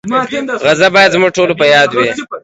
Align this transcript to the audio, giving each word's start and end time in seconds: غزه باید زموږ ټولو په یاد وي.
غزه 0.65 0.87
باید 0.93 1.13
زموږ 1.15 1.31
ټولو 1.37 1.53
په 1.59 1.65
یاد 1.73 1.89
وي. 1.93 2.09